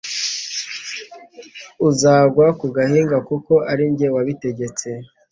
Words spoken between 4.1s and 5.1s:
wabitegetse